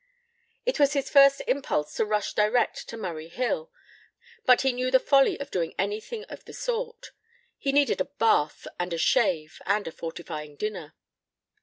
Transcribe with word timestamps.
It 0.65 0.79
was 0.79 0.93
his 0.93 1.11
first 1.11 1.43
impulse 1.47 1.93
to 1.97 2.05
rush 2.07 2.33
direct 2.33 2.89
to 2.89 2.97
Murray 2.97 3.27
Hill, 3.27 3.71
but 4.45 4.61
he 4.61 4.73
knew 4.73 4.89
the 4.89 4.99
folly 4.99 5.39
of 5.39 5.51
doing 5.51 5.75
anything 5.77 6.23
of 6.23 6.45
the 6.45 6.53
sort. 6.53 7.11
He 7.59 7.71
needed 7.71 8.01
a 8.01 8.05
bath 8.05 8.65
and 8.79 8.93
a 8.93 8.97
shave 8.97 9.61
and 9.63 9.87
a 9.87 9.91
fortifying 9.91 10.55
dinner. 10.55 10.95